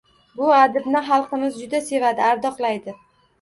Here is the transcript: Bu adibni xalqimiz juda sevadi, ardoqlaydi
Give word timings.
Bu 0.37 0.45
adibni 0.59 1.01
xalqimiz 1.09 1.59
juda 1.59 1.83
sevadi, 1.91 2.25
ardoqlaydi 2.31 2.99